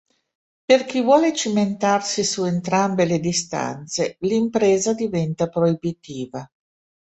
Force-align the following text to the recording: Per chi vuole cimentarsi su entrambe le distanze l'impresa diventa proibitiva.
Per 0.65 0.83
chi 0.85 0.99
vuole 1.01 1.31
cimentarsi 1.31 2.23
su 2.23 2.43
entrambe 2.45 3.05
le 3.05 3.19
distanze 3.19 4.15
l'impresa 4.21 4.93
diventa 4.95 5.47
proibitiva. 5.47 6.43